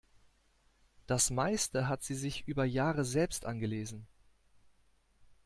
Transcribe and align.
Das 1.05 1.29
meiste 1.29 1.87
hat 1.87 2.01
sie 2.01 2.15
sich 2.15 2.47
über 2.47 2.65
Jahre 2.65 3.05
selbst 3.05 3.45
angelesen. 3.45 4.07